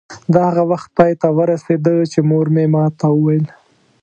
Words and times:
دا 0.33 0.41
هغه 0.49 0.63
وخت 0.71 0.89
پای 0.97 1.11
ته 1.21 1.27
ورسېده 1.37 1.95
چې 2.11 2.19
مور 2.29 2.45
مې 2.53 2.65
ما 2.73 2.85
ته 2.99 3.05
وویل. 3.11 3.45